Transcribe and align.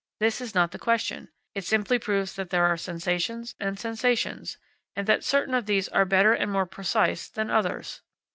This 0.19 0.41
is 0.41 0.55
not 0.55 0.71
the 0.71 0.79
question. 0.79 1.29
It 1.53 1.63
simply 1.63 1.99
proves 1.99 2.33
that 2.33 2.49
there 2.49 2.65
are 2.65 2.75
sensations 2.75 3.53
and 3.59 3.77
sensations, 3.79 4.57
and 4.95 5.05
that 5.05 5.23
certain 5.23 5.53
of 5.53 5.67
these 5.67 5.87
are 5.89 6.05
better 6.05 6.33
and 6.33 6.51
more 6.51 6.65
precise 6.65 7.29
than 7.29 7.51
others. 7.51 8.01